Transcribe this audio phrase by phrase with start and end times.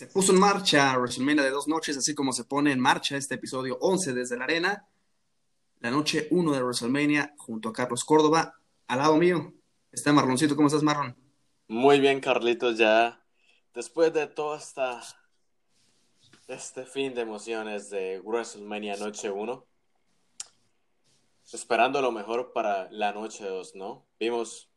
[0.00, 3.34] Se puso en marcha WrestleMania de dos noches, así como se pone en marcha este
[3.34, 4.88] episodio 11 desde la arena.
[5.80, 8.58] La noche 1 de WrestleMania junto a Carlos Córdoba.
[8.86, 9.52] Al lado mío
[9.92, 10.56] está Marloncito.
[10.56, 11.14] ¿Cómo estás, Marlon?
[11.68, 13.22] Muy bien, Carlitos, ya
[13.74, 15.02] después de todo esta,
[16.48, 19.66] este fin de emociones de WrestleMania Noche 1,
[21.52, 24.06] esperando lo mejor para la Noche 2, ¿no?
[24.18, 24.70] Vimos,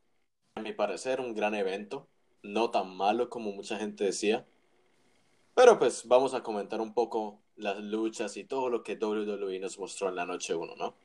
[0.56, 2.10] a mi parecer, un gran evento,
[2.42, 4.46] no tan malo como mucha gente decía,
[5.54, 9.78] pero pues vamos a comentar un poco las luchas y todo lo que WWE nos
[9.80, 10.96] mostró en la Noche 1, ¿no?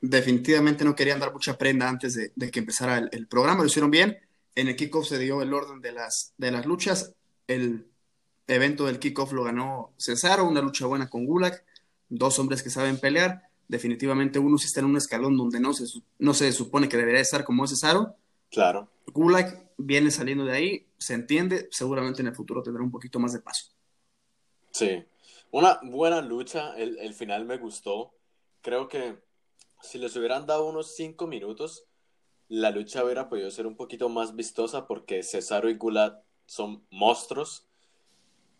[0.00, 3.90] Definitivamente no querían dar mucha prenda antes de, que empezara el, el programa, lo hicieron
[3.90, 4.18] bien
[4.54, 7.14] en el kickoff se dio el orden de las, de las luchas.
[7.46, 7.86] El
[8.46, 11.64] evento del kickoff lo ganó Cesaro, una lucha buena con Gulag,
[12.08, 13.48] dos hombres que saben pelear.
[13.68, 15.84] Definitivamente uno sí está en un escalón donde no se,
[16.18, 18.16] no se supone que debería estar como Cesaro.
[18.50, 18.90] Claro.
[19.06, 23.32] Gulag viene saliendo de ahí, se entiende, seguramente en el futuro tendrá un poquito más
[23.32, 23.71] de paso.
[24.72, 25.04] Sí,
[25.50, 28.12] una buena lucha, el, el final me gustó.
[28.62, 29.18] Creo que
[29.82, 31.86] si les hubieran dado unos cinco minutos,
[32.48, 37.66] la lucha hubiera podido ser un poquito más vistosa porque Cesaro y Gulat son monstruos.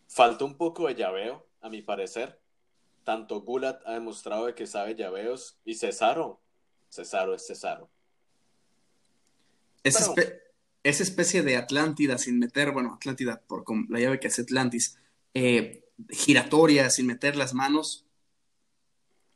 [0.08, 2.40] Faltó un poco de llaveo, a mi parecer.
[3.04, 6.40] Tanto Gulat ha demostrado que sabe llaveos y Cesaro,
[6.88, 7.90] Cesaro es Cesaro.
[9.82, 10.14] Esa,
[10.82, 14.98] especie de Atlántida sin meter, bueno, Atlántida por la llave que hace Atlantis,
[15.34, 18.06] eh, giratoria sin meter las manos.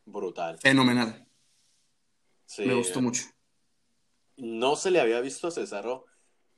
[0.04, 0.58] Brutal.
[0.58, 1.26] Fenomenal.
[2.58, 3.24] Me gustó mucho
[4.36, 6.06] no se le había visto a Cesaro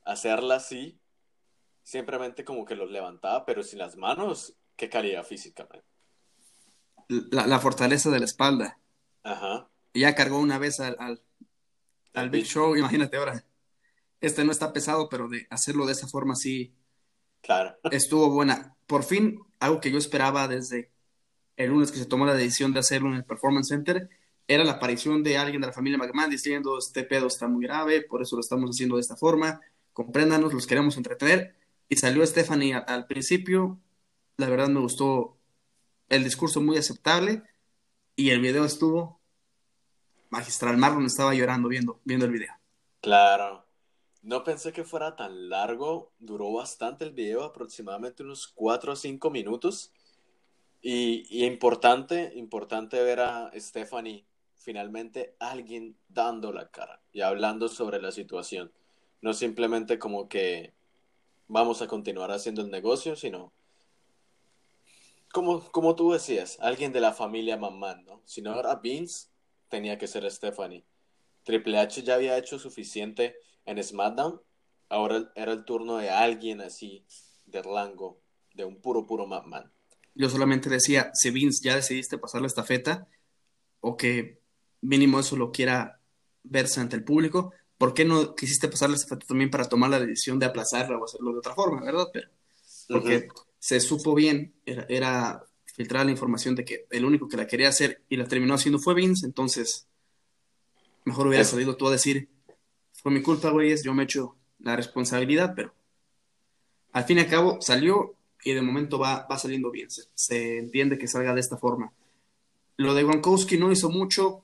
[0.03, 0.99] hacerla así,
[1.83, 5.67] simplemente como que los levantaba, pero sin las manos, qué calidad física.
[7.07, 8.79] La, fortaleza de la espalda.
[9.23, 9.69] Ajá.
[9.93, 11.21] Ya cargó una vez al,
[12.13, 13.43] al, Big Show, imagínate ahora.
[14.21, 16.75] Este no está pesado, pero de hacerlo de esa forma sí.
[17.41, 17.77] Claro.
[17.91, 18.75] Estuvo buena.
[18.87, 20.91] Por fin, algo que yo esperaba desde
[21.57, 24.09] el lunes que se tomó la decisión de hacerlo en el Performance Center,
[24.47, 28.01] era la aparición de alguien de la familia McMahon diciendo, este pedo está muy grave,
[28.01, 29.61] por eso lo estamos haciendo de esta forma,
[29.93, 31.55] compréndanos, los queremos entretener.
[31.87, 33.79] Y salió Stephanie al, principio,
[34.37, 35.37] la verdad me gustó
[36.07, 37.43] el discurso muy aceptable
[38.15, 39.19] y el video estuvo
[40.29, 40.77] magistral.
[40.77, 42.53] Marlon estaba llorando viendo, viendo el video.
[43.01, 43.68] Claro.
[44.21, 49.29] No pensé que fuera tan largo, duró bastante el video, aproximadamente unos 4 o 5
[49.29, 49.93] minutos.
[50.81, 54.25] Y, importante, importante ver a Stephanie
[54.55, 58.71] finalmente alguien dando la cara y hablando sobre la situación.
[59.21, 60.73] No simplemente como que
[61.47, 63.51] vamos a continuar haciendo el negocio, sino
[65.31, 68.21] como, como tú decías, alguien de la familia McMahon, ¿no?
[68.25, 69.29] Si no era Vince,
[69.69, 70.83] tenía que ser Stephanie.
[71.43, 74.41] Triple H ya había hecho suficiente en SmackDown,
[74.89, 77.05] ahora era el turno de alguien así,
[77.45, 78.21] de rango,
[78.53, 79.71] de un puro, puro McMahon.
[80.15, 83.07] Yo solamente decía, si Vince ya decidiste pasar la estafeta,
[83.81, 84.41] o que
[84.81, 85.99] mínimo eso lo quiera
[86.43, 87.53] verse ante el público.
[87.77, 91.05] ¿Por qué no quisiste pasarle ese foto también para tomar la decisión de aplazarla o
[91.05, 92.07] hacerlo de otra forma, verdad?
[92.11, 92.29] Pero,
[92.89, 93.27] porque
[93.57, 97.69] se supo bien, era, era filtrar la información de que el único que la quería
[97.69, 99.87] hacer y la terminó haciendo fue Vince, entonces
[101.05, 102.29] mejor hubiera salido tú a decir,
[103.01, 105.73] fue mi culpa, güeyes, yo me echo la responsabilidad, pero
[106.91, 110.57] al fin y al cabo salió y de momento va, va saliendo bien, se, se
[110.57, 111.93] entiende que salga de esta forma.
[112.77, 114.43] Lo de Gronkowski no hizo mucho,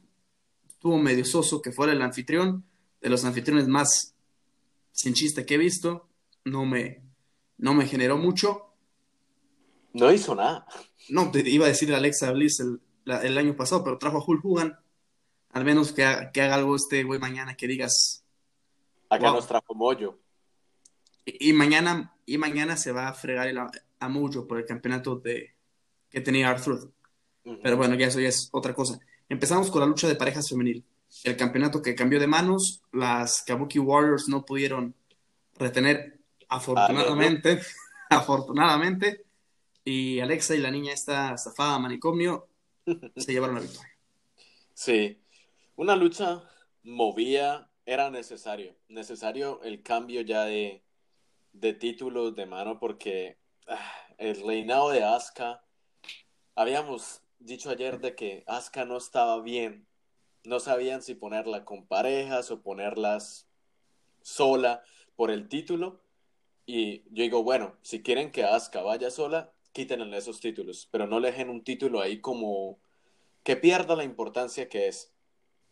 [0.68, 2.64] estuvo medio soso que fuera el anfitrión,
[3.02, 4.16] de los anfitriones más
[4.92, 6.08] sin chiste que he visto,
[6.46, 7.04] no me,
[7.58, 8.74] no me generó mucho.
[9.94, 10.66] No hizo nada.
[11.10, 14.44] No, te iba a decir Alexa Bliss el, el año pasado, pero trajo a Hulk
[14.44, 14.80] Hogan.
[15.52, 18.25] Al menos que, que haga algo este güey mañana que digas.
[19.16, 20.20] Acá nos trajo Mojo.
[21.26, 25.56] Y, mañana, y mañana se va a fregar el, a Mojo por el campeonato de,
[26.10, 26.92] que tenía Arthur.
[27.62, 29.00] Pero bueno, ya eso ya es otra cosa.
[29.30, 30.84] Empezamos con la lucha de parejas femenil.
[31.24, 34.96] El campeonato que cambió de manos, las Kabuki Warriors no pudieron
[35.56, 36.20] retener
[36.50, 37.62] afortunadamente,
[38.10, 39.26] afortunadamente,
[39.84, 42.48] y Alexa y la niña esta zafada manicomio
[43.16, 43.92] se llevaron la victoria.
[44.74, 45.22] Sí,
[45.76, 46.44] una lucha
[46.84, 50.84] movía, era necesario, necesario el cambio ya de,
[51.54, 53.38] de títulos de mano porque
[53.68, 55.64] ah, el reinado de Asuka,
[56.56, 59.88] habíamos dicho ayer de que Asuka no estaba bien.
[60.44, 63.48] No sabían si ponerla con parejas o ponerlas
[64.22, 64.84] sola
[65.16, 66.02] por el título.
[66.66, 71.20] Y yo digo, bueno, si quieren que Asuka vaya sola, quítenle esos títulos, pero no
[71.20, 72.80] le dejen un título ahí como
[73.44, 75.15] que pierda la importancia que es.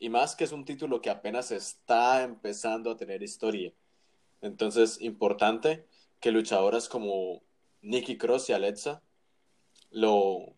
[0.03, 3.71] Y más que es un título que apenas está empezando a tener historia.
[4.41, 5.85] Entonces, importante
[6.19, 7.41] que luchadoras como
[7.81, 9.01] Nikki Cross y Alexa
[9.91, 10.57] lo,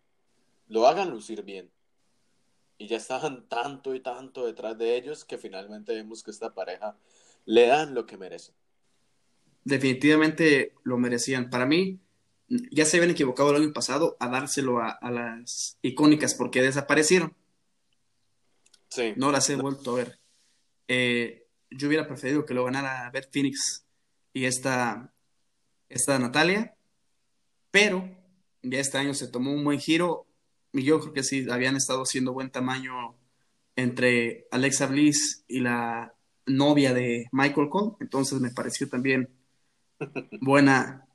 [0.66, 1.70] lo hagan lucir bien.
[2.76, 6.96] Y ya estaban tanto y tanto detrás de ellos que finalmente vemos que esta pareja
[7.44, 8.52] le dan lo que merece.
[9.62, 11.50] Definitivamente lo merecían.
[11.50, 12.00] Para mí,
[12.48, 17.36] ya se habían equivocado el año pasado a dárselo a, las icónicas porque desaparecieron.
[18.88, 19.14] Sí.
[19.16, 20.18] No las he vuelto a ver.
[20.88, 23.84] Eh, yo hubiera preferido que lo ganara Beth Phoenix
[24.32, 25.12] y esta,
[25.88, 26.76] esta Natalia,
[27.70, 28.08] pero
[28.62, 30.26] ya este año se tomó un buen giro
[30.72, 33.16] y yo creo que sí, habían estado haciendo buen tamaño
[33.76, 36.14] entre Alexa Bliss y la
[36.46, 39.28] novia de Michael Cole, entonces me pareció también
[40.40, 41.06] buena,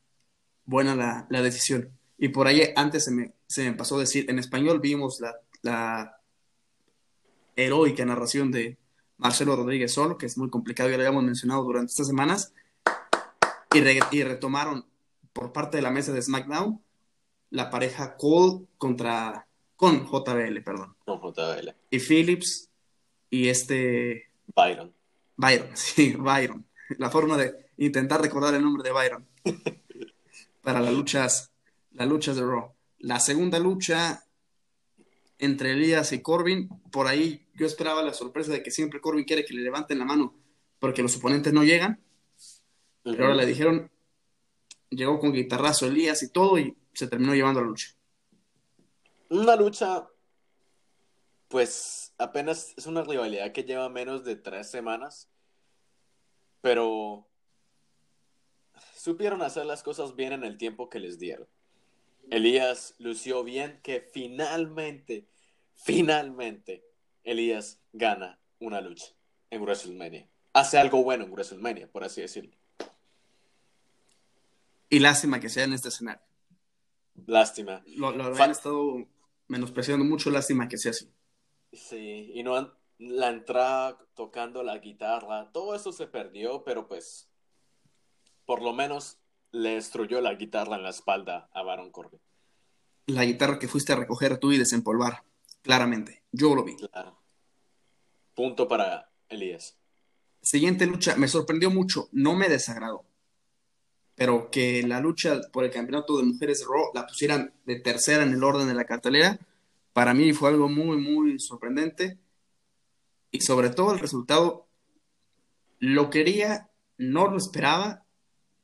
[0.65, 1.91] buena la, decisión.
[2.17, 5.35] Y por ahí antes se me, se me pasó a decir, en español vimos la,
[5.62, 6.20] la
[7.62, 8.78] heroica narración de
[9.18, 12.54] Marcelo Rodríguez Solo, que es muy complicado, ya lo habíamos mencionado durante estas semanas,
[13.74, 13.80] y,
[14.18, 14.86] y retomaron
[15.34, 16.81] por parte de la mesa de SmackDown
[17.52, 20.96] la pareja Cole contra con JBL, perdón.
[21.06, 21.75] Con JBL.
[21.90, 22.69] Y Phillips
[23.30, 24.94] y este Byron.
[25.36, 26.66] Byron, sí, Byron.
[26.98, 29.28] La forma de intentar recordar el nombre de Byron.
[30.62, 31.52] Para las luchas,
[31.94, 32.74] las luchas de Raw.
[33.00, 34.24] La segunda lucha
[35.41, 39.43] entre Elías y Corbin, por ahí yo esperaba la sorpresa de que siempre Corbin quiere
[39.43, 40.35] que le levanten la mano
[40.81, 42.01] porque los oponentes no llegan.
[43.03, 43.91] Pero ahora le dijeron,
[44.89, 47.89] llegó con guitarrazo Elías y todo y se terminó llevando la lucha.
[49.29, 50.09] Una lucha,
[51.47, 55.29] pues apenas es una rivalidad que lleva menos de tres semanas,
[56.61, 57.27] pero
[58.95, 61.47] supieron hacer las cosas bien en el tiempo que les dieron.
[62.29, 65.27] Elías lució bien que finalmente,
[65.83, 66.83] finalmente,
[67.24, 69.07] Elías gana una lucha
[69.50, 70.30] en WrestleMania.
[70.54, 72.56] Hace algo bueno en WrestleMania, por así decirlo.
[74.89, 76.22] Y lástima que sea en este escenario.
[77.25, 77.81] Lástima.
[77.86, 79.07] Lo, lo han estado
[79.48, 81.10] menospreciando mucho, lástima que sea así.
[81.72, 87.30] Sí, y no han, la entrada tocando la guitarra, todo eso se perdió, pero pues
[88.45, 89.18] por lo menos
[89.51, 92.19] le destruyó la guitarra en la espalda a Baron Corbin.
[93.07, 95.24] La guitarra que fuiste a recoger tú y desempolvar,
[95.62, 96.24] claramente.
[96.31, 96.75] Yo lo vi.
[96.75, 97.19] Claro.
[98.36, 99.78] Punto para Elías.
[100.42, 103.06] Siguiente lucha, me sorprendió mucho, no me desagradó
[104.22, 108.22] pero que la lucha por el campeonato de mujeres de Raw la pusieran de tercera
[108.22, 109.40] en el orden de la cartelera,
[109.94, 112.19] para mí fue algo muy, muy sorprendente.
[113.31, 114.68] Y sobre todo el resultado,
[115.80, 116.69] lo quería,
[117.00, 118.06] no lo esperaba,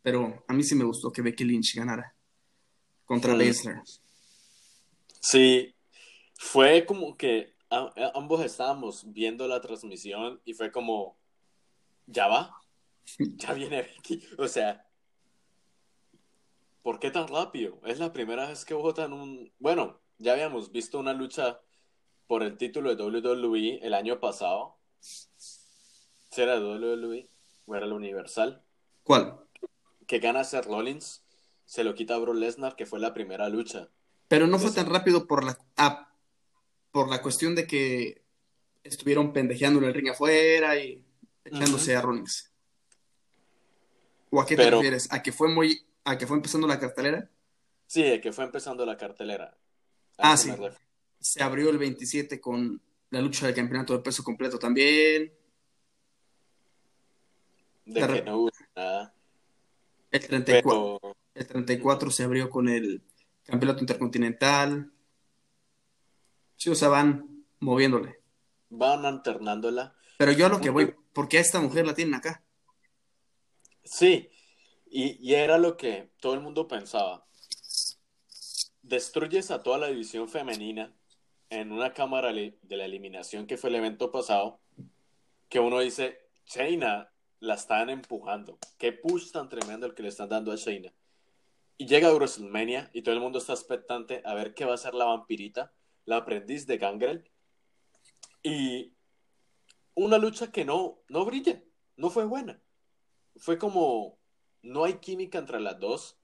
[0.04, 2.14] pero a mí sí me gustó que Becky Lynch ganara
[3.06, 3.38] contra mm.
[3.38, 3.84] Lesnar.
[5.20, 5.74] Sí,
[6.38, 11.18] fue como que ambos estábamos viendo la transmisión y fue como,
[12.06, 12.62] ya va,
[13.19, 14.24] ya viene Becky.
[14.38, 14.88] O sea,
[16.81, 17.80] ¿por qué tan rápido?
[17.86, 19.51] Es la primera vez que votan un...
[19.60, 21.60] Bueno, ya habíamos visto una lucha
[22.28, 24.78] por el título de WWE el año pasado.
[26.30, 27.30] ¿Será WWE
[27.66, 28.63] o era el Universal?
[29.04, 29.39] ¿Cuál?
[30.06, 31.25] Que gana Seth Rollins,
[31.66, 33.89] se lo quita a Brock Lesnar, que fue la primera lucha.
[34.28, 36.13] Pero no fue tan rápido por la, ah,
[36.98, 38.24] por la cuestión de que
[38.84, 41.06] estuvieron pendejeando el ring afuera y
[41.46, 42.52] echándose a Rollins.
[44.32, 45.08] ¿O a qué te refieres?
[45.12, 47.30] ¿A que fue muy ¿A que fue empezando la cartelera?
[47.86, 49.56] Sí, de que fue empezando la cartelera.
[50.18, 50.51] ah, sí.
[51.20, 55.32] Se abrió el 27 con la lucha del campeonato de peso completo también.
[57.86, 59.13] De que no hubo nada.
[60.10, 61.00] El 34,
[61.36, 63.04] el 34 se abrió con el
[63.44, 64.92] campeonato intercontinental.
[66.58, 68.20] Sí, o sea, van moviéndole.
[68.70, 69.96] Van alternándola.
[70.18, 72.44] Pero yo a lo que voy, ¿por qué a esta mujer la tienen acá?
[73.84, 74.30] Sí,
[74.90, 77.26] y, era lo que todo el mundo pensaba.
[78.82, 80.94] Destruyes a toda la división femenina
[81.50, 84.60] en una cámara de la eliminación que fue el evento pasado,
[85.50, 88.58] que uno dice, Shayna la están empujando.
[88.78, 90.94] Qué push tan tremendo el que le están dando a Shayna.
[91.78, 94.76] Y llega a WrestleMania y todo el mundo está expectante a ver qué va a
[94.76, 95.72] hacer la vampirita,
[96.08, 97.30] la aprendiz de Gangrel.
[98.42, 98.94] Y
[99.94, 101.62] una lucha que no, no brilla,
[101.98, 102.60] no fue buena.
[103.36, 104.18] Fue como
[104.64, 106.18] no hay química entre las dos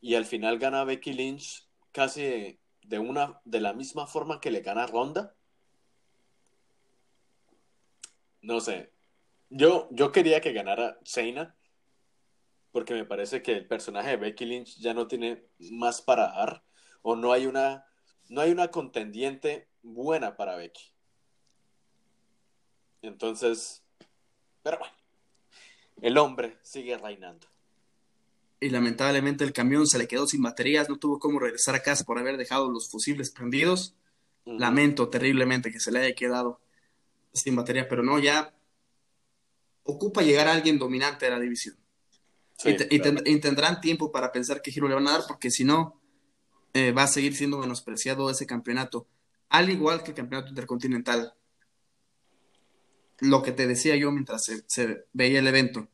[0.00, 4.60] y al final gana Becky Lynch casi de una de la misma forma que le
[4.60, 5.34] gana Ronda.
[8.42, 8.92] No sé.
[9.48, 11.56] Yo, yo quería que ganara Shayna
[12.72, 16.64] porque me parece que el personaje de Becky Lynch ya no tiene más para dar
[17.02, 17.86] o no hay una
[18.32, 20.90] no hay una contendiente buena para Becky.
[23.02, 23.82] Entonces,
[24.62, 24.94] pero bueno,
[26.00, 27.46] el hombre sigue reinando.
[28.58, 32.04] y lamentablemente el camión se le quedó sin baterías, no tuvo cómo regresar a casa
[32.04, 33.94] por haber dejado los fusibles prendidos.
[34.46, 36.58] Lamento terriblemente que se le haya quedado
[37.34, 38.54] sin batería, pero no, ya
[39.84, 41.76] ocupa llegar a alguien dominante de la división.
[42.64, 46.01] y, tendrán tiempo para pensar qué giro le van a dar, porque si no,
[46.74, 49.06] eh, va a seguir siendo menospreciado ese campeonato,
[49.48, 51.34] al igual que el campeonato intercontinental.
[53.20, 55.88] Lo que te decía yo mientras se veía el evento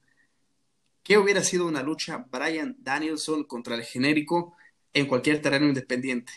[1.09, 4.55] ¿Qué hubiera sido una lucha Brian Danielson contra el genérico
[4.93, 6.31] en cualquier terreno independiente?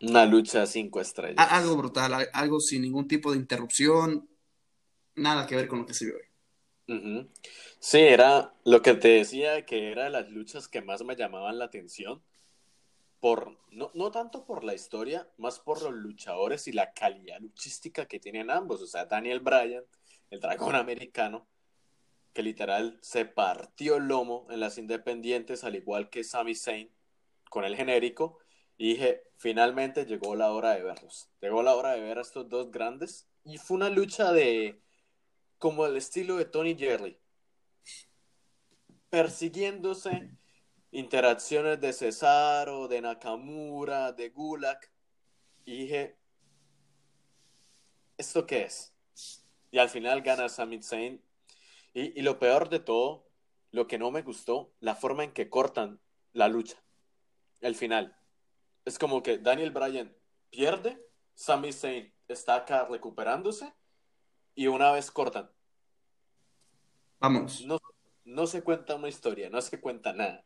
[0.00, 1.44] Una lucha cinco estrellas.
[1.50, 4.28] algo brutal, algo sin ningún tipo de interrupción,
[5.16, 7.28] nada que ver con lo que se vio hoy.
[7.80, 11.64] Sí, era lo que te decía que era las luchas que más me llamaban la
[11.64, 12.22] atención.
[13.20, 18.06] Por, no, no tanto por la historia, más por los luchadores y la calidad luchística
[18.06, 18.80] que tienen ambos.
[18.80, 19.84] O sea, Daniel Bryan,
[20.30, 21.46] el dragón americano,
[22.32, 26.90] que literal se partió el lomo en las independientes, al igual que Sami Zayn
[27.50, 28.38] con el genérico.
[28.78, 31.28] Y dije, finalmente llegó la hora de verlos.
[31.40, 33.28] Llegó la hora de ver a estos dos grandes.
[33.44, 34.80] Y fue una lucha de.
[35.58, 37.18] como el estilo de Tony Jerry.
[39.10, 40.30] Persiguiéndose.
[40.92, 44.90] Interacciones de Cesaro, de Nakamura, de Gulak.
[45.64, 46.18] Y dije,
[48.18, 48.92] ¿esto qué es?
[49.70, 51.22] Y al final gana Sami Zayn
[51.92, 53.28] y, lo peor de todo,
[53.72, 56.00] lo que no me gustó, la forma en que cortan
[56.32, 56.76] la lucha.
[57.60, 58.16] El final.
[58.84, 60.16] Es como que Daniel Bryan
[60.50, 61.04] pierde,
[61.34, 63.72] Sami Zayn está acá recuperándose
[64.54, 65.50] y una vez cortan.
[67.18, 67.64] Vamos.
[67.66, 67.78] No,
[68.24, 70.44] no se cuenta una historia, no se cuenta nada.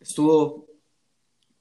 [0.00, 0.66] Estuvo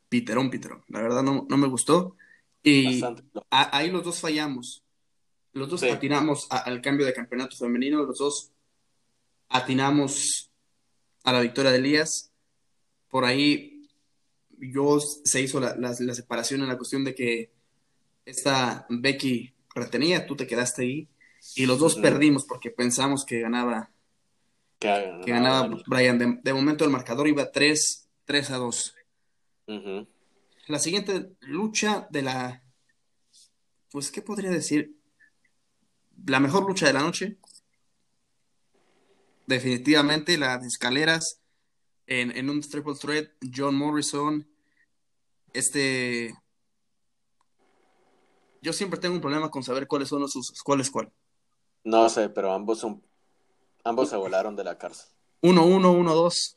[0.10, 0.84] piterón, piterón.
[0.88, 2.16] La verdad no, no me gustó.
[2.64, 3.02] Y
[3.50, 4.84] ahí los dos fallamos.
[5.54, 8.52] Los dos atinamos al cambio de campeonato femenino, los dos
[9.50, 10.52] atinamos
[11.24, 12.32] a la victoria de Elías.
[13.10, 13.90] Por ahí
[14.60, 17.52] yo se hizo la, separación en la cuestión de que
[18.26, 21.08] esta Becky retenía, tú te quedaste ahí
[21.56, 23.90] y los dos perdimos porque pensamos que ganaba
[24.80, 26.42] que, ganaba, Brian.
[26.44, 28.96] De, momento el marcador iba 3, 3 a 2.
[30.68, 32.64] La siguiente lucha de la,
[33.92, 34.98] pues, ¿qué podría decir?
[36.26, 37.38] la mejor lucha de la noche.
[39.46, 41.42] Definitivamente las escaleras
[42.06, 44.48] en, un triple threat, John Morrison,
[45.54, 46.34] este...
[48.62, 51.12] Yo siempre tengo un problema con saber cuáles son los usos, cuál es cuál.
[51.84, 53.02] No sé, pero ambos son...
[53.84, 55.08] Ambos se volaron de la cárcel.
[55.42, 56.57] Uno, uno, uno, dos.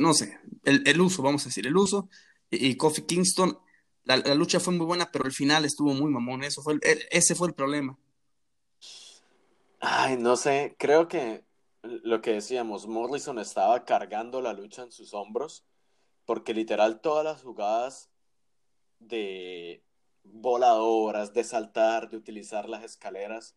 [0.00, 2.08] No sé, el, uso, vamos a decir, el uso.
[2.50, 3.58] Y, Kofi Kingston,
[4.04, 6.42] la, lucha fue muy buena, pero el final estuvo muy mamón.
[6.44, 6.78] Eso fue
[7.10, 7.98] ese fue el problema.
[9.80, 11.44] Ay, no sé, creo que
[11.82, 15.64] lo que decíamos, Morrison estaba cargando la lucha en sus hombros,
[16.24, 18.08] porque literal todas las jugadas
[19.00, 19.82] de
[20.22, 23.56] voladoras, de saltar, de utilizar las escaleras,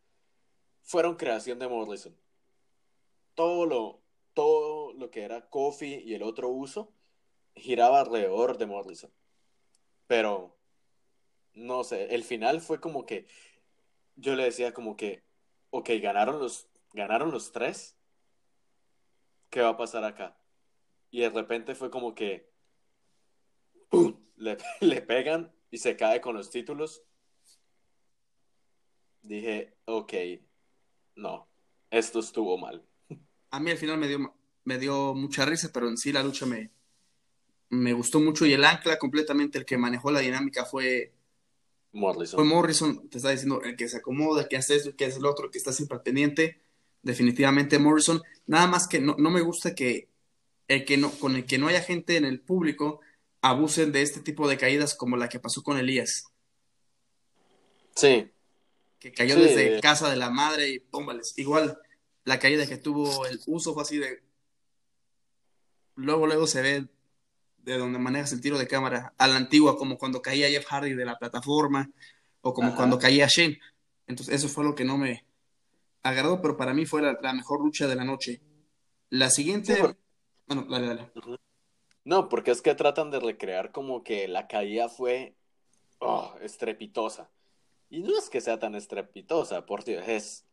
[0.81, 2.15] fueron creación de Morrison.
[3.35, 4.01] Todo lo,
[4.35, 6.93] todo lo que era Kofi y el otro uso
[7.55, 9.11] giraba alrededor de Morrison.
[10.07, 10.55] Pero,
[11.55, 13.27] no sé, el final fue como que,
[14.15, 15.23] yo le decía como que
[15.75, 17.97] ok, ganaron los, ganaron los tres,
[19.49, 20.37] ¿qué va a pasar acá?
[21.11, 22.49] Y de repente fue como que
[24.37, 27.03] Le, le pegan y se cae con los títulos.
[29.21, 30.13] Dije, ok,
[31.15, 31.47] no,
[31.89, 32.85] esto estuvo mal.
[33.55, 34.35] A mí al final me dio,
[34.65, 36.71] me dio mucha risa, pero en sí la lucha me,
[37.69, 41.13] me gustó mucho y el ancla completamente, el que manejó la dinámica fue
[41.93, 42.37] Morrison.
[42.37, 45.25] Fue Morrison, te está diciendo, el que se acomoda, que hace esto, que hace el
[45.25, 46.59] otro, que está siempre pendiente.
[47.01, 48.21] Definitivamente Morrison.
[48.45, 50.09] Nada más que no, me gusta que,
[50.67, 52.99] el que no, con el que no haya gente en el público
[53.39, 56.25] abusen de este tipo de caídas como la que pasó con Elías.
[57.95, 58.29] Sí.
[58.99, 61.33] Que cayó desde casa de la madre y pómbales.
[61.37, 61.79] Igual
[62.25, 64.21] la caída que tuvo el uso fue así de.
[65.95, 66.87] Luego, luego se ve
[67.59, 70.93] de donde manejas el tiro de cámara a la antigua, como cuando caía Jeff Hardy
[70.93, 71.89] de la plataforma,
[72.41, 73.59] o como cuando caía Shane.
[74.07, 75.25] Entonces, eso fue lo que no me
[76.03, 78.41] agradó, pero para mí fue la, mejor lucha de la noche.
[79.09, 79.81] La siguiente.
[80.47, 81.11] Bueno, dale, dale.
[82.03, 85.35] No, porque es que tratan de recrear como que la caída fue
[85.99, 87.31] oh, estrepitosa.
[87.89, 90.45] Y no es que sea tan estrepitosa, por Dios, es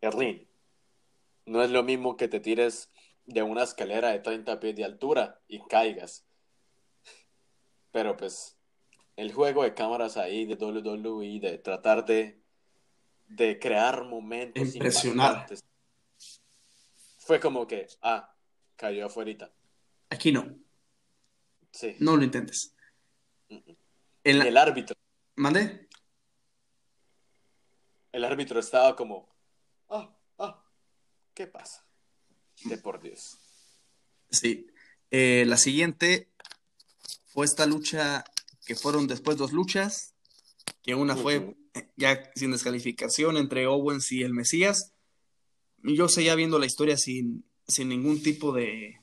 [0.00, 0.47] Erlin.
[1.48, 2.90] No es lo mismo que te tires
[3.24, 6.26] de una escalera de 30 pies de altura y caigas.
[7.90, 8.58] Pero pues
[9.16, 12.40] el juego de cámaras ahí de WWE, de tratar de,
[13.26, 15.46] de crear momentos impresionar.
[17.18, 18.34] fue como que, ah,
[18.76, 19.50] cayó afuera.
[20.10, 20.54] Aquí no.
[21.70, 21.96] Sí.
[21.98, 22.74] No lo intentes.
[23.48, 24.94] En El árbitro.
[25.36, 25.88] ¿Mande?
[28.12, 29.28] El árbitro estaba como,
[31.38, 31.86] ¿qué pasa?
[32.64, 33.38] De por Dios.
[34.28, 34.66] Sí.
[35.12, 36.32] Eh, la siguiente
[37.26, 38.24] fue esta lucha
[38.66, 40.14] que fueron después dos luchas,
[40.82, 41.56] que una fue
[41.96, 44.94] ya sin descalificación entre Owens y el Mesías.
[45.84, 49.00] Yo seguía viendo la historia sin, sin ningún tipo de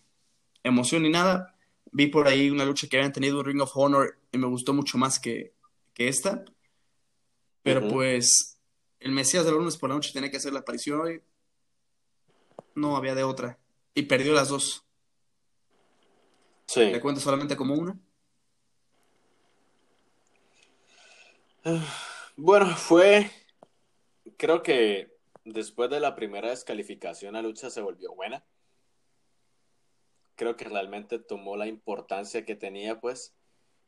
[0.62, 1.56] emoción ni nada.
[1.94, 4.74] Vi por ahí una lucha que habían tenido en Ring of Honor y me gustó
[4.74, 5.54] mucho más que,
[5.94, 6.44] que esta.
[7.64, 8.60] Pero pues
[9.00, 11.22] el Mesías de lunes por la noche tenía que hacer la aparición hoy.
[12.76, 13.58] No había de otra.
[13.94, 14.86] Y perdió las dos.
[16.68, 16.92] Sí.
[16.92, 17.98] ¿Le cuento solamente como una?
[22.38, 23.32] Bueno, fue.
[24.36, 25.16] Creo que
[25.46, 28.44] después de la primera descalificación, la lucha se volvió buena.
[30.36, 33.34] Creo que realmente tomó la importancia que tenía, pues.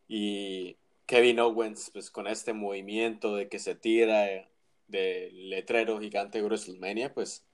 [0.07, 0.77] Y
[1.07, 4.49] Kevin Owens, pues con este movimiento de que se tira
[4.87, 7.46] del letrero gigante de WrestleMania, pues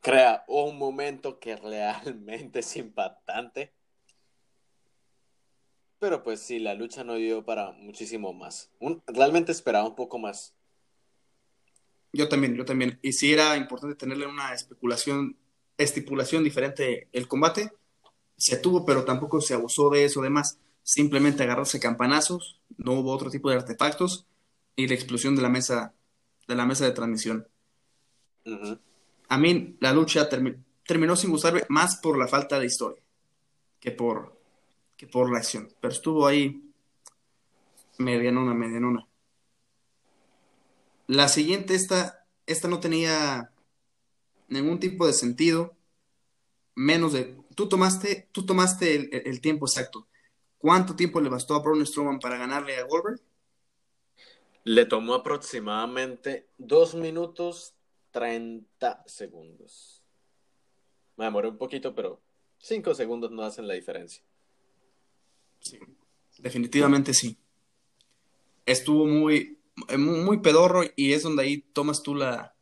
[0.00, 3.72] crea un momento que realmente es impactante.
[5.98, 8.70] Pero pues sí, la lucha no dio para muchísimo más.
[9.06, 10.54] realmente esperaba un poco más.
[12.12, 12.98] Yo también, yo también.
[13.02, 15.36] Y si era importante tenerle una especulación,
[15.76, 17.72] estipulación diferente el combate.
[18.36, 20.20] Se tuvo, pero tampoco se abusó de eso.
[20.20, 24.26] Además, simplemente agarrarse campanazos, no hubo otro tipo de artefactos
[24.74, 25.92] y la explosión de la mesa
[26.48, 27.46] de la mesa de transmisión.
[29.30, 33.02] A mí la lucha terminó sin gustarme más por la falta de historia
[33.80, 34.38] que por
[35.00, 35.72] que por la acción.
[35.80, 36.62] Pero estuvo ahí
[37.96, 39.06] medianona, medianona.
[41.06, 43.50] La siguiente, esta, esta no tenía
[44.48, 45.74] ningún tipo de sentido,
[46.74, 47.34] menos de...
[47.54, 50.06] Tú tomaste, tú tomaste el, tiempo exacto.
[50.58, 53.22] ¿Cuánto tiempo le bastó a Braun Strowman para ganarle a Goldberg?
[54.64, 57.72] Le tomó aproximadamente 2 minutos
[58.10, 60.02] 30 segundos.
[61.16, 62.20] Me demoré un poquito, pero
[62.58, 64.22] 5 segundos no hacen la diferencia.
[65.60, 65.78] Sí,
[66.38, 67.38] definitivamente sí.
[68.66, 69.58] Estuvo muy,
[69.98, 72.54] muy pedorro y es donde ahí tomas tú la,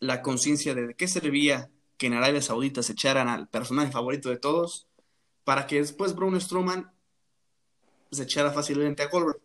[0.00, 4.28] la conciencia de, de qué servía que en Arabia Saudita se echaran al personaje favorito
[4.28, 4.88] de todos
[5.44, 6.92] para que después Braun Strowman
[8.10, 9.40] se echara fácilmente a Goldberg.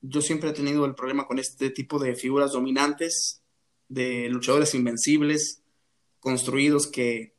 [0.00, 3.37] Yo siempre he tenido el problema con este tipo de figuras dominantes,
[3.88, 5.62] de luchadores invencibles,
[6.20, 7.34] construidos que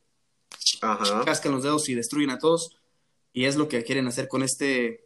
[1.25, 2.79] cascan los dedos y destruyen a todos.
[3.33, 5.05] Y es lo que quieren hacer con este.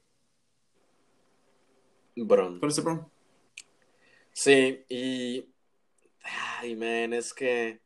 [2.16, 2.60] Bron.
[2.60, 3.12] Con este Bron.
[4.32, 5.46] Sí, y.
[6.60, 7.82] Ay, man, es que.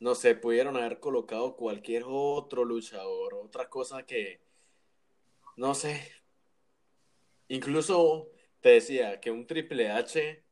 [0.00, 4.40] No sé, pudieron haber colocado cualquier otro luchador, otra cosa que.
[5.56, 6.10] No sé.
[7.48, 10.42] Incluso te decía que un Triple H.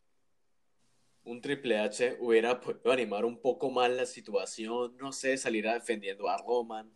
[1.28, 6.28] Un Triple H hubiera podido animar un poco más la situación, no sé, salir defendiendo
[6.28, 6.90] a Roman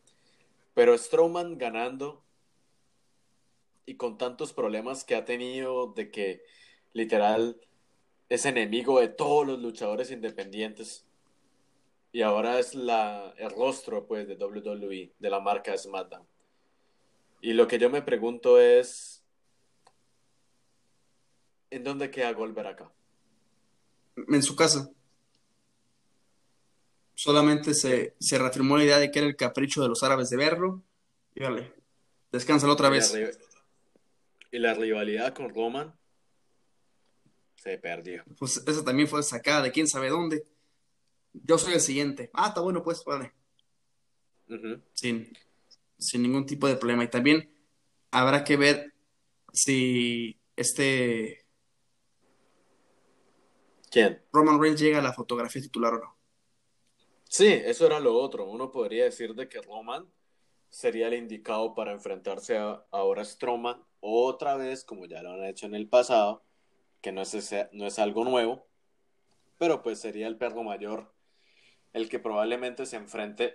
[0.74, 2.22] pero Strowman ganando
[3.84, 6.42] y con tantos problemas que ha tenido de que
[6.92, 7.60] literal
[8.28, 11.04] es enemigo de todos los luchadores independientes
[12.12, 16.26] y ahora es la, el rostro pues de WWE, de la marca SmackDown.
[17.40, 19.24] Y lo que yo me pregunto es,
[21.70, 22.92] ¿en dónde queda Goldberg acá?
[24.16, 24.90] En su casa
[27.14, 30.82] solamente se, reafirmó la idea de que era el capricho de los árabes de verlo.
[31.34, 31.72] Y vale,
[32.30, 33.14] descánsalo otra vez.
[34.50, 35.94] y la rivalidad con Roman
[37.56, 38.24] se perdió.
[38.38, 40.44] Pues esa también fue sacada de quién sabe dónde.
[41.32, 42.30] Yo soy el siguiente.
[42.34, 43.32] Ah, está bueno, pues, vale.
[44.92, 45.32] sin,
[45.98, 47.04] sin ningún tipo de problema.
[47.04, 47.50] Y también
[48.10, 48.92] habrá que ver
[49.52, 51.41] si este.
[53.92, 54.22] ¿Quién?
[54.32, 56.16] Roman Reigns llega a la fotografía titular o no.
[57.28, 58.46] Sí, eso era lo otro.
[58.46, 60.10] Uno podría decir de que Roman
[60.70, 65.66] sería el indicado para enfrentarse a, ahora Strowman otra vez, como ya lo han hecho
[65.66, 66.42] en el pasado,
[67.02, 68.66] que no es, no es algo nuevo,
[69.58, 71.12] pero pues sería el perro mayor
[71.92, 73.52] el que probablemente se enfrente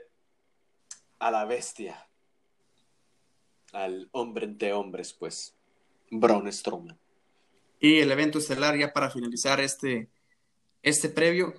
[1.18, 2.08] a la bestia,
[3.74, 5.56] al hombre entre hombres, pues,
[6.12, 7.00] Braun Strowman.
[7.80, 10.10] Y el evento estelar, ya para finalizar este,
[10.88, 11.54] este previo,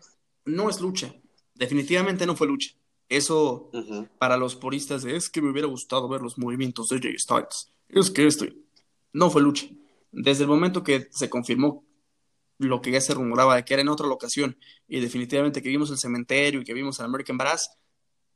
[0.45, 1.15] no es lucha,
[1.55, 2.71] definitivamente no fue lucha.
[3.09, 3.71] Eso
[4.19, 7.73] para los puristas es que me hubiera gustado ver los movimientos de Jay Styles.
[7.89, 8.47] Es que esto
[9.13, 9.67] no fue lucha.
[10.13, 11.85] Desde el momento que se confirmó
[12.59, 15.91] lo que ya se rumoraba de que era en otra locación y definitivamente que vimos
[15.91, 17.71] el cementerio y que vimos al American Brass,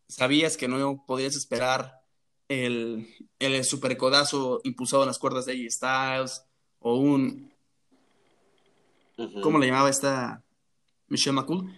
[0.08, 2.00] sabías que no podías esperar
[2.48, 6.44] el, el super codazo impulsado en las cuerdas de AJ Styles
[6.78, 7.52] o un...
[9.42, 10.41] ¿Cómo le llamaba esta
[11.12, 11.70] Michelle McCool?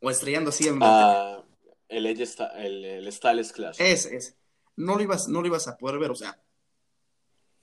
[0.00, 0.82] O estrellando así en...
[0.82, 1.42] Uh,
[1.88, 3.76] el, el, el Styles Clash.
[3.78, 4.36] Es, es.
[4.74, 6.42] No lo, ibas, no lo ibas a poder ver, o sea,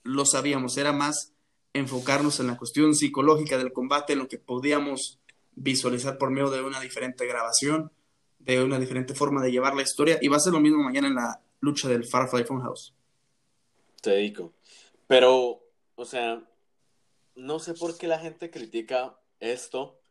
[0.04, 1.34] lo sabíamos, era más
[1.74, 5.20] enfocarnos en la cuestión psicológica del combate, en lo que podíamos
[5.54, 7.92] visualizar por medio de una diferente grabación,
[8.38, 11.08] de una diferente forma de llevar la historia, y va a ser lo mismo mañana
[11.08, 12.94] en la lucha del Firefly Funhouse.
[14.00, 14.54] Te digo.
[15.06, 15.62] Pero,
[15.94, 16.42] o sea,
[17.36, 20.01] no sé por qué la gente critica esto.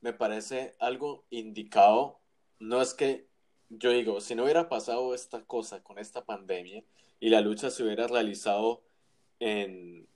[0.00, 2.20] Me parece algo indicado.
[2.58, 3.28] No es que
[3.70, 6.84] yo digo, si no hubiera pasado esta cosa con esta pandemia
[7.20, 8.82] y la lucha se hubiera realizado
[9.38, 10.08] en,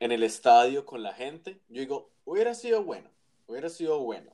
[0.00, 3.10] en el estadio con la gente, yo digo, hubiera sido bueno,
[3.46, 4.32] hubiera sido bueno.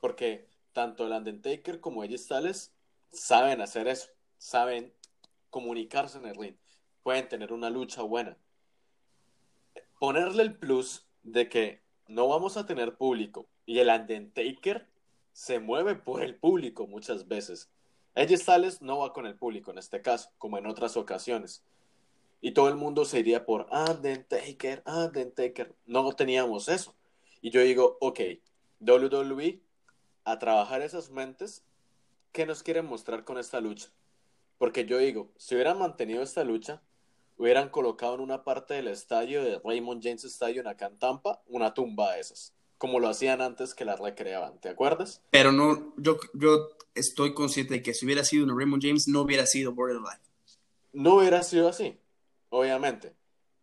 [0.00, 2.74] Porque tanto el Undertaker como ellos tales
[3.12, 4.92] saben hacer eso, saben
[5.50, 6.56] comunicarse en el ring,
[7.02, 8.36] pueden tener una lucha buena.
[10.00, 14.86] Ponerle el plus de que no vamos a tener público y el Undertaker
[15.32, 17.70] se mueve por el público muchas veces.
[18.14, 21.64] Edge Styles no va con el público en este caso, como en otras ocasiones.
[22.40, 25.74] Y todo el mundo se iría por Undertaker, Undertaker.
[25.86, 26.94] No teníamos eso.
[27.40, 28.20] Y yo digo, ok,
[28.80, 29.60] WWE,
[30.24, 31.64] a trabajar esas mentes,
[32.32, 33.88] ¿qué nos quieren mostrar con esta lucha?
[34.58, 36.82] Porque yo digo, si hubieran mantenido esta lucha,
[37.36, 41.74] hubieran colocado en una parte del estadio de Raymond James Stadium acá en Tampa una
[41.74, 45.22] tumba de esas como lo hacían antes que la recreaban, ¿te acuerdas?
[45.30, 49.22] Pero no, yo, yo estoy consciente de que si hubiera sido un Raymond James, no
[49.22, 50.20] hubiera sido Borderline.
[50.92, 51.98] No hubiera sido así,
[52.50, 53.14] obviamente.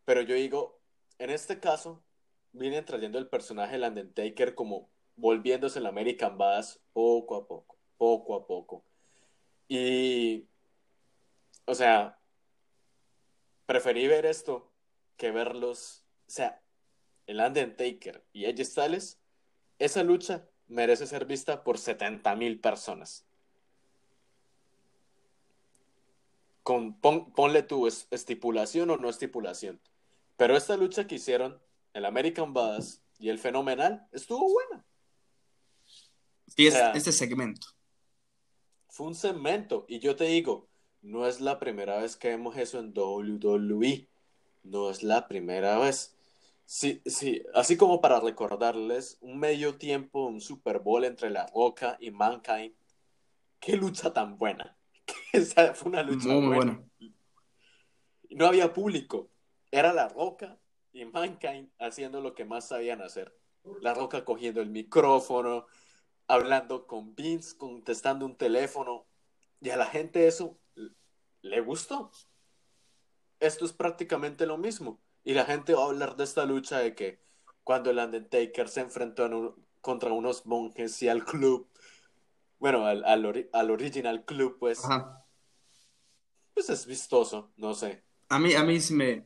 [0.05, 0.79] Pero yo digo,
[1.19, 2.03] en este caso,
[2.51, 8.35] viene trayendo el personaje del Undertaker como volviéndose el American Bass poco a poco, poco
[8.35, 8.83] a poco.
[9.67, 10.47] Y,
[11.65, 12.19] o sea,
[13.65, 14.69] preferí ver esto
[15.15, 16.61] que verlos, o sea,
[17.27, 19.19] el Undertaker y Edge Styles,
[19.79, 23.25] esa lucha merece ser vista por 70 mil personas.
[26.63, 29.79] Con, ponle tu estipulación o no estipulación.
[30.37, 31.59] Pero esta lucha que hicieron,
[31.93, 34.85] el American Badass y el Fenomenal, estuvo buena.
[36.47, 37.67] Sí, este segmento.
[38.89, 39.85] Fue un segmento.
[39.87, 40.67] Y yo te digo,
[41.01, 44.07] no es la primera vez que vemos eso en WWE.
[44.63, 46.15] No es la primera vez.
[46.65, 51.97] Sí, sí, así como para recordarles, un medio tiempo, un Super Bowl entre La Roca
[51.99, 52.73] y Mankind.
[53.59, 54.77] Qué lucha tan buena.
[55.33, 56.81] Esa fue una lucha muy buena.
[58.29, 59.29] No había público.
[59.69, 60.57] Era La Roca
[60.93, 63.37] y Mankind haciendo lo que más sabían hacer.
[63.81, 65.67] La Roca cogiendo el micrófono,
[66.27, 69.05] hablando con Vince, contestando un teléfono.
[69.59, 70.57] Y a la gente eso
[71.41, 72.11] le gustó.
[73.39, 76.95] Esto es prácticamente lo mismo y la gente va a hablar de esta lucha de
[76.95, 77.19] que
[77.63, 81.67] cuando el Undertaker se enfrentó contra unos monjes y al club,
[82.59, 84.81] bueno, al, al, original club, pues,
[86.53, 88.03] pues es vistoso, no sé.
[88.29, 89.25] A mí, a mí sí me,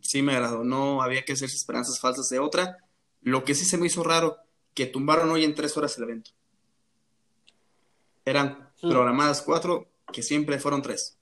[0.00, 2.78] sí me agradó, no había que hacer esperanzas falsas de otra.
[3.20, 4.38] Lo que sí se me hizo raro,
[4.74, 6.30] que tumbaron hoy en tres horas el evento.
[8.24, 8.90] Eran hmm.
[8.90, 11.18] programadas cuatro, que siempre fueron tres.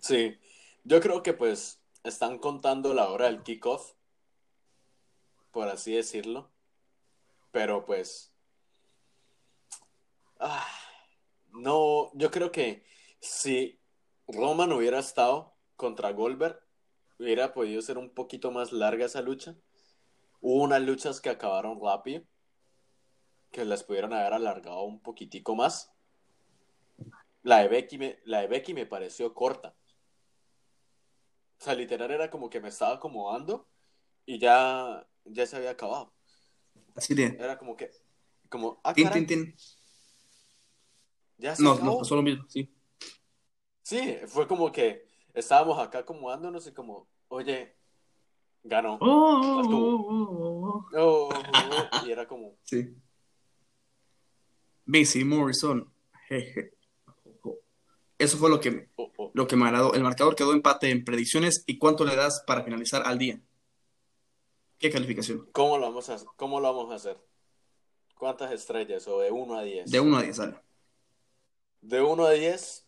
[0.00, 0.38] Sí,
[0.84, 3.94] yo creo que pues están contando la hora del kickoff,
[5.50, 6.50] por así decirlo.
[7.52, 8.32] Pero pues...
[10.38, 10.66] Ah,
[11.52, 12.84] no, yo creo que
[13.20, 13.78] si
[14.26, 16.60] Roman hubiera estado contra Goldberg,
[17.18, 19.54] hubiera podido ser un poquito más larga esa lucha.
[20.40, 22.22] Hubo unas luchas que acabaron rápido,
[23.50, 25.92] que las pudieron haber alargado un poquitico más.
[27.42, 29.74] La Becky la de Becky me pareció corta.
[31.60, 33.68] O sea, literal era como que me estaba acomodando
[34.24, 36.10] y ya, ya se había acabado.
[36.96, 37.36] Así de.
[37.38, 37.90] Era como que.
[38.48, 38.80] Como.
[38.82, 39.54] Ah, tin, tin, tin.
[41.36, 42.74] Ya se no, no, pasó lo mismo, sí.
[43.82, 47.76] Sí, fue como que estábamos acá acomodándonos y como, oye,
[48.62, 48.96] ganó.
[49.00, 52.56] Oh, oh, oh, oh y era como.
[52.62, 52.96] Sí.
[54.86, 55.92] Macy Morrison.
[58.20, 59.30] Eso fue lo que, oh, oh.
[59.32, 59.94] lo que me agradó.
[59.94, 61.64] El marcador quedó empate en predicciones.
[61.66, 63.40] ¿Y cuánto le das para finalizar al día?
[64.78, 65.48] ¿Qué calificación?
[65.52, 67.16] ¿Cómo lo vamos a, cómo lo vamos a hacer?
[68.14, 69.08] ¿Cuántas estrellas?
[69.08, 69.90] ¿O de 1 a 10?
[69.90, 70.56] De 1 a 10, dale.
[71.80, 72.86] De 1 a 10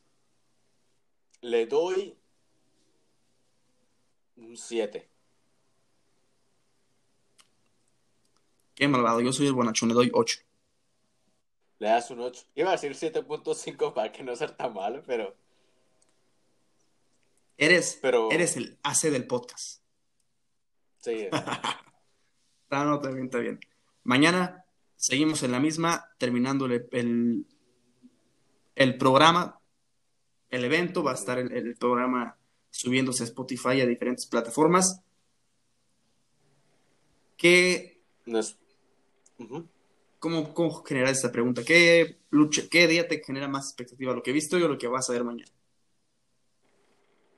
[1.41, 2.15] le doy
[4.37, 5.09] un 7.
[8.75, 10.41] Qué malvado, yo soy el bonachón, le doy 8.
[11.83, 12.47] Le das un 8.
[12.55, 15.35] Iba a decir 7.5 para que no sea tan malo, pero...
[17.57, 19.83] Eres, Pero- eres el AC del podcast.
[20.99, 21.27] Sí,
[22.71, 23.59] Ah, no, está bien, está bien.
[24.05, 24.65] Mañana
[24.95, 27.47] seguimos en la misma, terminando el, el,
[28.77, 29.61] el programa,
[30.51, 32.39] el evento, va a estar el, el programa
[32.71, 35.03] subiéndose a Spotify a diferentes plataformas.
[37.37, 38.57] ¿Qué, no es...
[39.39, 39.69] Ujú.
[40.23, 41.65] Cómo, cómo generar esta pregunta?
[41.65, 44.15] ¿Qué, lucha, ¿Qué día te genera más expectativa?
[44.15, 45.51] ¿Lo que he visto o lo que vas a ver mañana?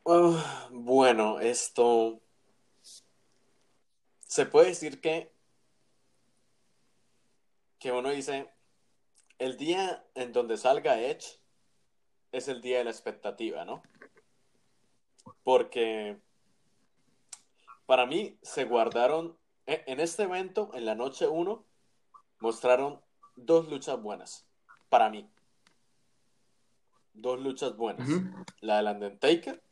[0.05, 2.20] Ah, bueno, esto...
[4.20, 5.33] Se puede decir que...
[7.79, 8.51] Que uno dice,
[9.38, 11.40] el día en donde salga Edge
[12.33, 13.83] es el día de la expectativa, ¿no?
[15.42, 16.18] Porque
[17.87, 21.64] para mí se guardaron, e- en este evento, en la noche 1,
[22.44, 23.00] mostraron
[23.37, 24.46] dos luchas buenas,
[24.90, 25.26] para mí.
[27.14, 28.07] Dos luchas buenas.
[28.07, 28.44] Ujú.
[28.61, 29.62] La del Undertaker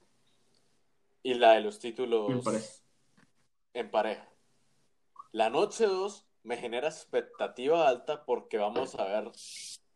[1.22, 2.66] y la de los títulos En pareja.
[3.74, 4.28] en pareja.
[5.32, 9.30] La noche 2 me genera expectativa alta porque vamos a ver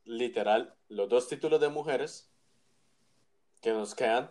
[0.04, 2.30] literal los dos títulos de mujeres
[3.62, 4.30] que nos quedan.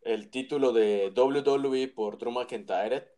[0.00, 3.14] El título de WWE por Drew McIntyre.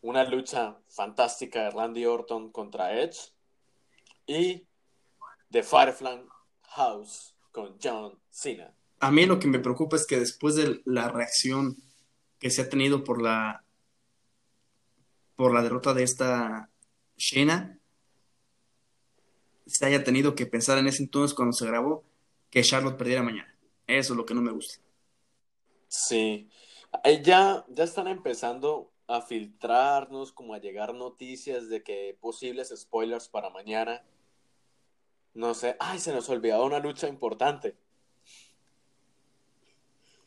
[0.00, 3.32] Una lucha fantástica de Randy Orton contra Edge.
[4.28, 4.66] Y
[5.50, 6.20] The Firefly
[6.74, 8.72] House con John Cena.
[9.00, 11.76] A mí lo que me preocupa es que después de la reacción
[12.38, 13.64] que se ha tenido por la
[15.34, 16.68] por la derrota de esta
[17.16, 17.78] Shayna,
[19.66, 22.04] se haya tenido que pensar en ese entonces cuando se grabó
[22.50, 23.56] que Charlotte perdiera mañana.
[23.86, 24.82] Eso es lo que no me gusta.
[25.86, 26.50] Sí,
[27.22, 33.48] ya, ya están empezando a filtrarnos, como a llegar noticias de que posibles spoilers para
[33.48, 34.02] mañana.
[35.38, 37.76] No sé, ay, se nos olvidó una lucha importante.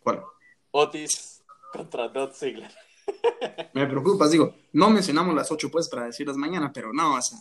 [0.01, 0.23] ¿Cuál?
[0.71, 1.43] Otis
[1.73, 2.71] contra Dolph Ziggler.
[3.73, 7.39] Me preocupa, digo, no mencionamos las ocho pues para decirlas mañana, pero no, o sea,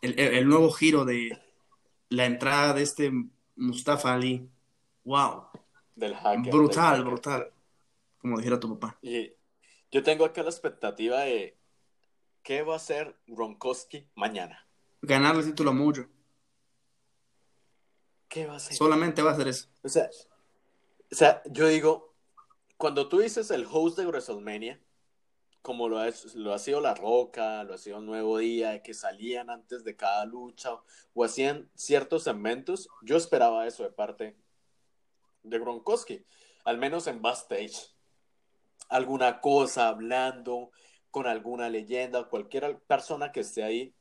[0.00, 1.38] el, el- el nuevo giro de
[2.08, 3.12] la entrada de este
[3.56, 4.48] Mustafa Ali,
[5.04, 5.48] wow,
[5.94, 6.50] Del hacker.
[6.50, 7.52] brutal, brutal,
[8.18, 8.98] como dijera tu papá.
[9.02, 9.32] Y
[9.90, 11.58] yo tengo acá la expectativa de
[12.42, 14.66] qué va a hacer Gronkowski mañana.
[15.02, 16.06] Ganar el título a Mojo,
[18.32, 18.74] ¿Qué va a hacer?
[18.74, 19.68] solamente va a hacer eso.
[19.82, 20.08] O sea,
[21.10, 22.14] o sea, yo digo,
[22.78, 24.80] cuando tú dices el host de WrestleMania,
[25.60, 29.50] como lo ha, lo ha sido La Roca, lo ha sido Nuevo Día, que salían
[29.50, 30.70] antes de cada lucha
[31.12, 34.34] o hacían ciertos segmentos, yo esperaba eso de parte
[35.42, 36.24] de Gronkowski,
[36.64, 37.94] al menos en backstage.
[38.88, 40.70] Alguna cosa hablando
[41.10, 43.94] con alguna leyenda, cualquier persona que esté ahí.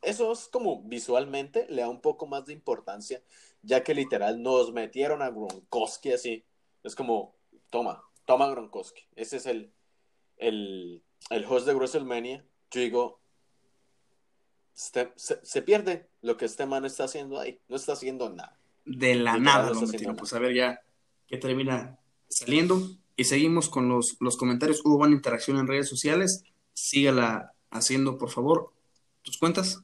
[0.00, 3.22] Eso es como visualmente le da un poco más de importancia
[3.62, 6.44] ya que literal nos metieron a Gronkowski así.
[6.82, 7.34] Es como,
[7.70, 9.02] toma, toma Gronkowski.
[9.16, 9.72] Ese es el,
[10.38, 12.44] el, el host de WrestleMania.
[12.70, 13.20] Yo digo,
[14.74, 17.60] este- se, se pierde lo que este man está haciendo ahí.
[17.68, 18.58] No está haciendo nada.
[18.84, 20.16] De la Literal, nada lo metieron.
[20.16, 20.80] Pues a ver ya
[21.26, 22.80] qué termina saliendo.
[23.16, 24.80] Y seguimos con los, los comentarios.
[24.84, 26.44] Hubo buena interacción en redes sociales.
[26.72, 28.72] Sígala haciendo, por favor.
[29.22, 29.82] ¿Tus cuentas?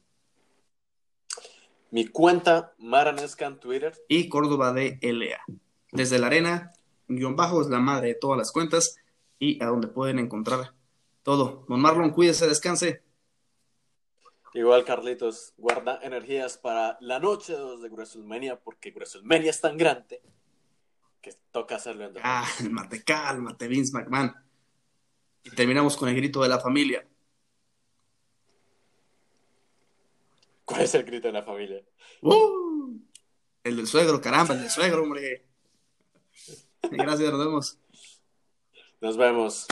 [1.91, 3.93] Mi cuenta Maranesca en Twitter.
[4.07, 5.39] Y Córdoba de LA.
[5.91, 6.73] Desde la arena,
[7.07, 8.97] guion bajo es la madre de todas las cuentas.
[9.39, 10.73] Y a donde pueden encontrar
[11.23, 11.65] todo.
[11.67, 13.03] Don Marlon, cuídese, descanse.
[14.53, 20.21] Igual Carlitos, guarda energías para la noche 2 de WrestleMania porque WrestleMania es tan grande
[21.21, 22.13] que toca hacerlo en.
[22.57, 24.33] Cálmate, cálmate, Vince McMahon.
[25.43, 27.05] Y terminamos con el grito de la familia.
[30.67, 31.81] ¿Cuál es el grito de la familia?
[32.21, 32.99] ¡Uh!
[33.63, 35.45] El del suegro, caramba, el del suegro, hombre.
[36.91, 37.79] Gracias, nos vemos.
[38.99, 39.67] Nos vemos.